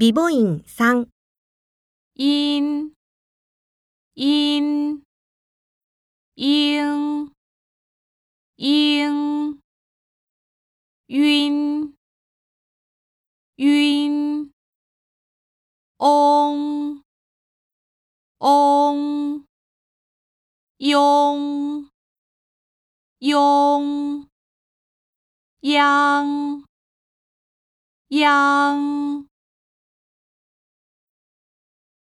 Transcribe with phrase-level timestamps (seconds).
[0.00, 1.10] 美母音三、
[2.14, 2.94] 因、
[4.14, 5.04] 因、
[6.36, 7.30] 应、
[8.56, 9.60] 应、
[11.08, 11.94] 晕、
[13.56, 14.50] 晕、
[15.98, 17.04] 嗡、
[18.38, 19.44] 嗡、
[20.78, 21.90] 庸、
[23.18, 24.26] 庸、
[25.60, 26.64] 央、
[28.08, 29.09] 央。